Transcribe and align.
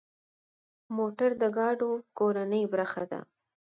موټر 0.97 1.29
د 1.41 1.43
ګاډو 1.57 1.91
کورنۍ 2.17 2.63
برخه 2.73 3.03
ده. 3.11 3.19